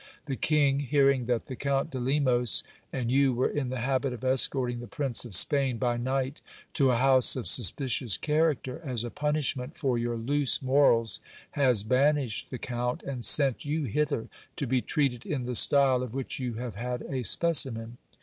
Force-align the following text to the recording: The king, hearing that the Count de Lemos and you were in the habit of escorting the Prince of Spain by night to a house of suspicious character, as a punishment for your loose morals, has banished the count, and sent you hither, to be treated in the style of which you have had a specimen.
The 0.25 0.35
king, 0.35 0.79
hearing 0.79 1.27
that 1.27 1.45
the 1.45 1.55
Count 1.55 1.91
de 1.91 1.99
Lemos 1.99 2.63
and 2.91 3.11
you 3.11 3.35
were 3.35 3.47
in 3.51 3.69
the 3.69 3.81
habit 3.81 4.13
of 4.13 4.23
escorting 4.23 4.79
the 4.79 4.87
Prince 4.87 5.25
of 5.25 5.35
Spain 5.35 5.77
by 5.77 5.95
night 5.97 6.41
to 6.73 6.89
a 6.89 6.97
house 6.97 7.35
of 7.35 7.45
suspicious 7.45 8.17
character, 8.17 8.81
as 8.83 9.03
a 9.03 9.11
punishment 9.11 9.77
for 9.77 9.99
your 9.99 10.17
loose 10.17 10.59
morals, 10.59 11.21
has 11.51 11.83
banished 11.83 12.49
the 12.49 12.57
count, 12.57 13.03
and 13.03 13.23
sent 13.23 13.63
you 13.63 13.83
hither, 13.83 14.27
to 14.55 14.65
be 14.65 14.81
treated 14.81 15.23
in 15.23 15.45
the 15.45 15.53
style 15.53 16.01
of 16.01 16.15
which 16.15 16.39
you 16.39 16.55
have 16.55 16.73
had 16.73 17.03
a 17.03 17.21
specimen. 17.21 17.99